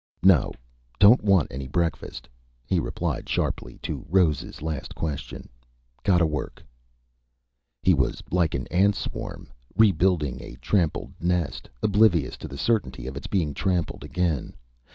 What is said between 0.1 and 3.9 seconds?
"No don't want any breakfast," he replied sharply